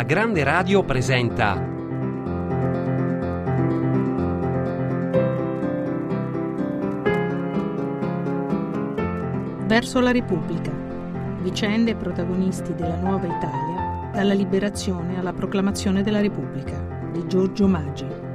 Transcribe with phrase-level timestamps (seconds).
[0.00, 1.62] La Grande Radio presenta
[9.66, 10.72] Verso la Repubblica.
[11.42, 18.29] Vicende e protagonisti della nuova Italia, dalla liberazione alla proclamazione della Repubblica, di Giorgio Maggi.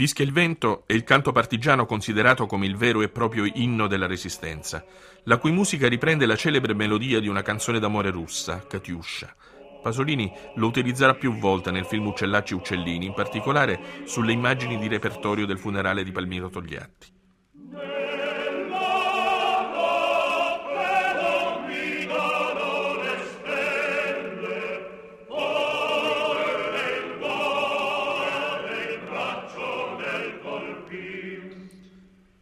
[0.00, 4.06] Fischia il vento è il canto partigiano considerato come il vero e proprio inno della
[4.06, 4.82] resistenza,
[5.24, 9.36] la cui musica riprende la celebre melodia di una canzone d'amore russa, Katiuscia.
[9.82, 15.44] Pasolini lo utilizzerà più volte nel film Uccellacci Uccellini, in particolare sulle immagini di repertorio
[15.44, 17.06] del funerale di Palmiro Togliatti.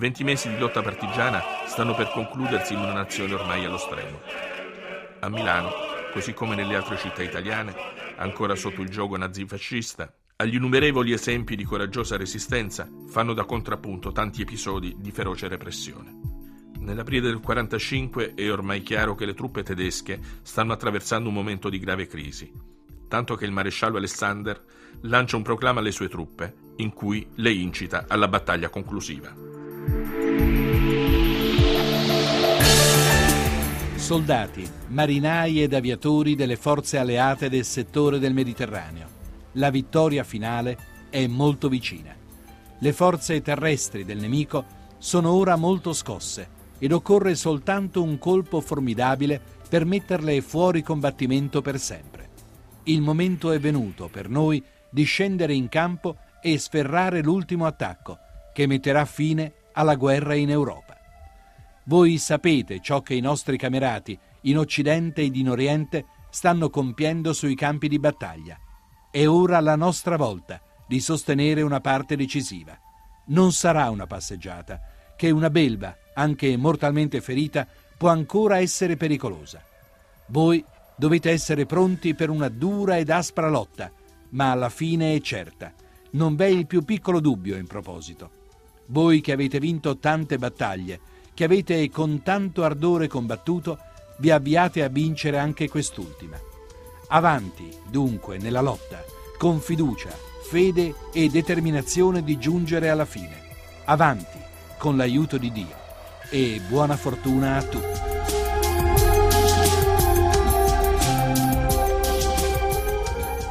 [0.00, 4.18] 20 mesi di lotta partigiana stanno per concludersi in una nazione ormai allo stremo.
[5.20, 5.70] A Milano,
[6.10, 7.74] così come nelle altre città italiane,
[8.16, 14.40] ancora sotto il gioco nazifascista, agli innumerevoli esempi di coraggiosa resistenza fanno da contrappunto tanti
[14.40, 16.18] episodi di feroce repressione.
[16.78, 21.78] Nell'aprile del 45 è ormai chiaro che le truppe tedesche stanno attraversando un momento di
[21.78, 22.50] grave crisi,
[23.06, 24.64] tanto che il maresciallo Alexander
[25.02, 29.49] lancia un proclama alle sue truppe in cui le incita alla battaglia conclusiva.
[34.10, 39.06] Soldati, marinai ed aviatori delle forze alleate del settore del Mediterraneo.
[39.52, 40.76] La vittoria finale
[41.10, 42.12] è molto vicina.
[42.78, 44.64] Le forze terrestri del nemico
[44.98, 46.48] sono ora molto scosse
[46.80, 52.28] ed occorre soltanto un colpo formidabile per metterle fuori combattimento per sempre.
[52.84, 54.60] Il momento è venuto per noi
[54.90, 58.18] di scendere in campo e sferrare l'ultimo attacco
[58.52, 60.96] che metterà fine alla guerra in Europa.
[61.84, 67.54] Voi sapete ciò che i nostri camerati in Occidente ed in Oriente stanno compiendo sui
[67.54, 68.58] campi di battaglia.
[69.10, 72.78] È ora la nostra volta di sostenere una parte decisiva.
[73.26, 74.80] Non sarà una passeggiata,
[75.16, 77.66] che una belva, anche mortalmente ferita,
[77.96, 79.62] può ancora essere pericolosa.
[80.26, 80.64] Voi
[80.96, 83.90] dovete essere pronti per una dura ed aspra lotta,
[84.30, 85.72] ma alla fine è certa.
[86.12, 88.38] Non v'è il più piccolo dubbio in proposito.
[88.90, 90.98] Voi che avete vinto tante battaglie,
[91.32, 93.78] che avete con tanto ardore combattuto,
[94.18, 96.36] vi avviate a vincere anche quest'ultima.
[97.10, 99.04] Avanti, dunque, nella lotta,
[99.38, 100.10] con fiducia,
[100.42, 103.40] fede e determinazione di giungere alla fine.
[103.84, 104.38] Avanti,
[104.76, 105.78] con l'aiuto di Dio.
[106.28, 107.98] E buona fortuna a tutti.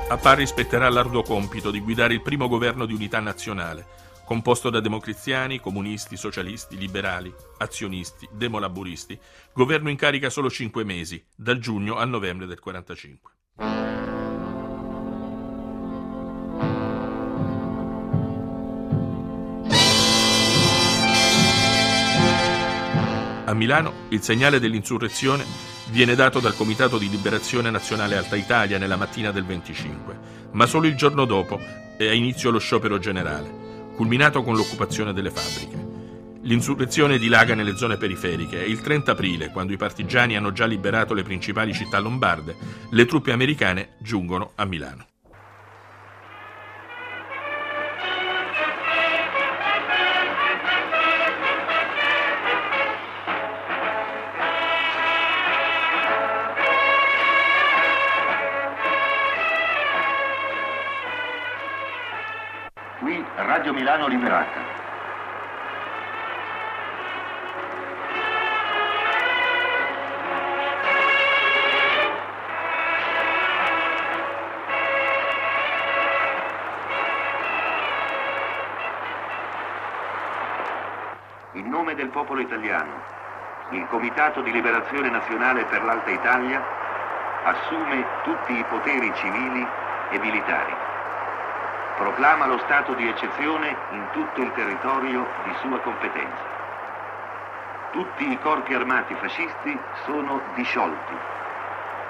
[0.10, 4.80] A Parri spetterà l'arduo compito di guidare il primo governo di unità nazionale composto da
[4.80, 9.20] democristiani, comunisti, socialisti, liberali, azionisti, demolaburisti,
[9.52, 13.32] governo in carica solo cinque mesi, dal giugno al novembre del 45.
[23.46, 25.44] A Milano il segnale dell'insurrezione
[25.90, 30.20] viene dato dal Comitato di Liberazione Nazionale Alta Italia nella mattina del 25,
[30.52, 31.60] ma solo il giorno dopo
[31.98, 33.69] è a inizio lo sciopero generale
[34.00, 35.88] culminato con l'occupazione delle fabbriche.
[36.44, 41.14] L'insurrezione dilaga nelle zone periferiche e il 30 aprile, quando i partigiani hanno già liberato
[41.14, 42.56] le principali città lombarde,
[42.92, 45.06] le truppe americane giungono a Milano.
[63.70, 64.60] Radio Milano liberata.
[81.52, 82.90] In nome del popolo italiano,
[83.70, 86.60] il Comitato di Liberazione Nazionale per l'Alta Italia
[87.44, 89.68] assume tutti i poteri civili
[90.10, 90.89] e militari.
[92.00, 96.42] Proclama lo stato di eccezione in tutto il territorio di sua competenza.
[97.92, 101.20] Tutti i corpi armati fascisti sono disciolti.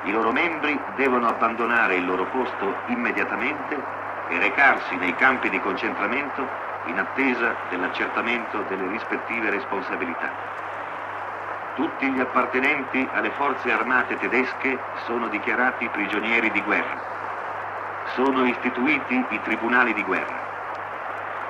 [0.02, 3.84] I loro membri devono abbandonare il loro posto immediatamente
[4.28, 6.52] e recarsi nei campi di concentramento
[6.84, 10.30] in attesa dell'accertamento delle rispettive responsabilità.
[11.74, 17.19] Tutti gli appartenenti alle forze armate tedesche sono dichiarati prigionieri di guerra.
[18.16, 20.42] Sono istituiti i tribunali di guerra.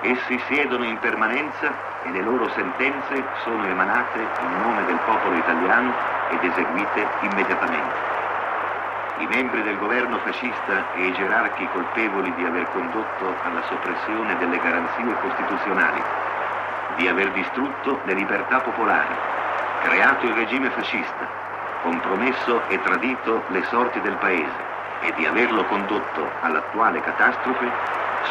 [0.02, 5.94] Essi siedono in permanenza e le loro sentenze sono emanate in nome del popolo italiano
[6.28, 8.08] ed eseguite immediatamente.
[9.18, 14.60] I membri del governo fascista e i gerarchi colpevoli di aver condotto alla soppressione delle
[14.60, 16.02] garanzie costituzionali,
[16.96, 19.16] di aver distrutto le libertà popolari,
[19.80, 21.28] creato il regime fascista,
[21.82, 24.69] compromesso e tradito le sorti del paese
[25.02, 27.72] e di averlo condotto all'attuale catastrofe,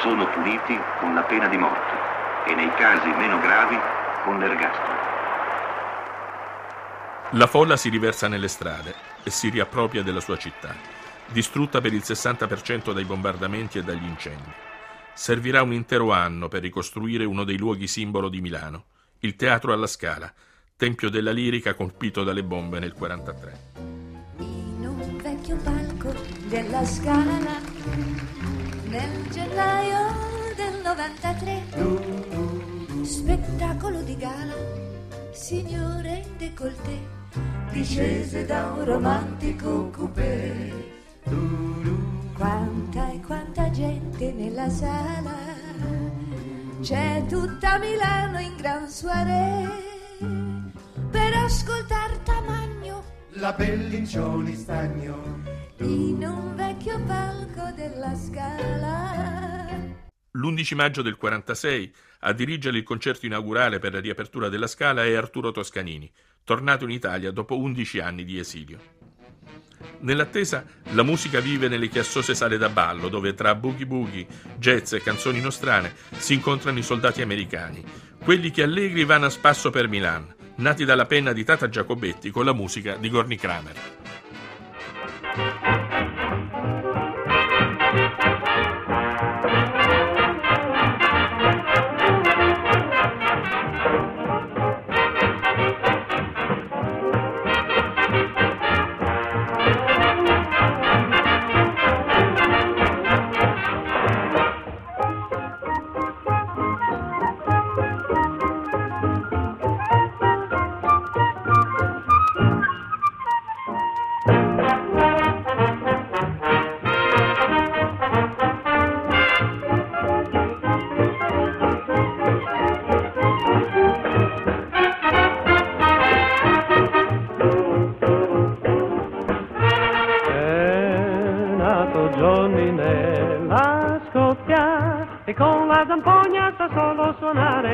[0.03, 1.97] sono puniti con la pena di morte
[2.47, 3.79] e nei casi meno gravi
[4.25, 4.97] con l'ergastolo.
[7.33, 10.75] La folla si riversa nelle strade e si riappropria della sua città,
[11.27, 14.51] distrutta per il 60% dai bombardamenti e dagli incendi.
[15.13, 18.85] Servirà un intero anno per ricostruire uno dei luoghi simbolo di Milano,
[19.21, 20.33] il Teatro alla Scala,
[20.77, 23.59] tempio della lirica colpito dalle bombe nel 1943.
[24.39, 27.61] In un vecchio palco della Scala
[28.89, 29.99] nel gennaio
[30.57, 31.63] del 93
[33.03, 34.55] spettacolo di gala
[35.33, 37.17] signore in décolleté
[37.71, 40.73] discese da un romantico coupé.
[42.35, 45.37] Quanta e quanta gente nella sala
[46.81, 49.69] c'è tutta Milano in gran soirée.
[51.11, 52.58] Per ascoltar Tamagno
[53.39, 55.43] la Bellincioni stagno
[55.79, 59.67] in un vecchio palco della Scala.
[60.33, 65.15] L'11 maggio del 46 a dirigere il concerto inaugurale per la riapertura della Scala è
[65.15, 66.11] Arturo Toscanini,
[66.43, 68.97] tornato in Italia dopo 11 anni di esilio.
[70.01, 74.27] Nell'attesa, la musica vive nelle chiassose sale da ballo, dove tra boogie boogie,
[74.57, 77.85] jazz e canzoni nostrane si incontrano i soldati americani,
[78.19, 82.45] quelli che allegri vanno a spasso per Milan, nati dalla penna di Tata Giacobetti con
[82.45, 83.77] la musica di Gorni Kramer.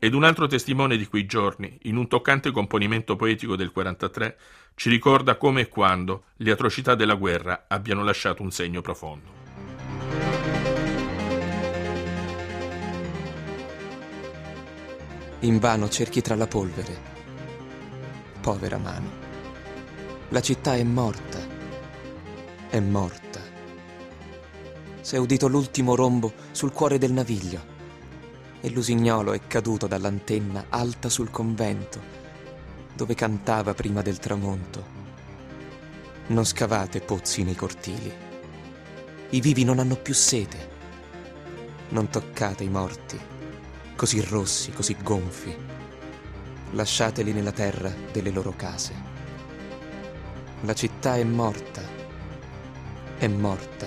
[0.00, 4.38] Ed un altro testimone di quei giorni, in un toccante componimento poetico del 43,
[4.76, 9.26] ci ricorda come e quando le atrocità della guerra abbiano lasciato un segno profondo.
[15.40, 17.16] Invano cerchi tra la polvere.
[18.40, 19.10] Povera mano.
[20.28, 21.40] La città è morta.
[22.68, 23.40] È morta.
[25.00, 27.77] Si è udito l'ultimo rombo sul cuore del naviglio
[28.60, 32.18] e l'usignolo è caduto dall'antenna alta sul convento
[32.98, 34.84] dove cantava prima del tramonto.
[36.26, 38.12] Non scavate pozzi nei cortili.
[39.30, 40.68] I vivi non hanno più sete.
[41.90, 43.16] Non toccate i morti,
[43.94, 45.56] così rossi, così gonfi.
[46.72, 48.92] Lasciateli nella terra delle loro case.
[50.62, 51.82] La città è morta.
[53.16, 53.86] È morta.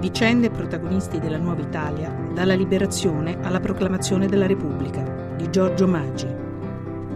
[0.00, 5.02] Vicende e protagonisti della nuova Italia, dalla liberazione alla proclamazione della Repubblica,
[5.36, 6.28] di Giorgio Maggi.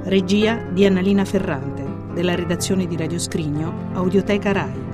[0.02, 4.84] Regia di Annalina Ferrante, della redazione di Radio Scrigno, Audioteca Rai.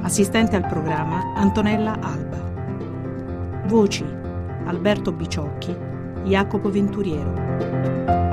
[0.00, 3.62] Assistente al programma Antonella Alba.
[3.66, 4.04] Voci
[4.64, 5.76] Alberto Biciocchi,
[6.24, 8.23] Jacopo Venturiero.